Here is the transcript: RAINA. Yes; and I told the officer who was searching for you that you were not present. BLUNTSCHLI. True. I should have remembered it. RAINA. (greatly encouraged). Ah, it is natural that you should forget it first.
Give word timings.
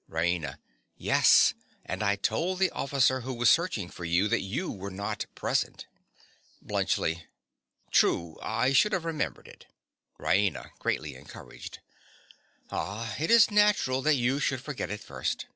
RAINA. 0.09 0.57
Yes; 0.97 1.53
and 1.85 2.01
I 2.01 2.15
told 2.15 2.57
the 2.57 2.71
officer 2.71 3.19
who 3.21 3.35
was 3.35 3.51
searching 3.51 3.87
for 3.87 4.03
you 4.03 4.27
that 4.29 4.41
you 4.41 4.71
were 4.71 4.89
not 4.89 5.27
present. 5.35 5.85
BLUNTSCHLI. 6.65 7.25
True. 7.91 8.35
I 8.41 8.73
should 8.73 8.93
have 8.93 9.05
remembered 9.05 9.47
it. 9.47 9.67
RAINA. 10.17 10.71
(greatly 10.79 11.13
encouraged). 11.13 11.81
Ah, 12.71 13.15
it 13.19 13.29
is 13.29 13.51
natural 13.51 14.01
that 14.01 14.15
you 14.15 14.39
should 14.39 14.61
forget 14.61 14.89
it 14.89 15.01
first. 15.01 15.45